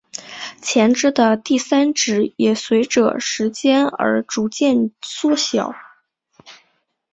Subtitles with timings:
[0.63, 5.75] 前肢的第三指也随者时间而逐渐缩小。